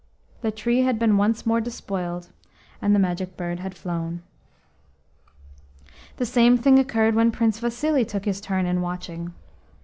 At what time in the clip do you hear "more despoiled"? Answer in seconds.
1.45-2.29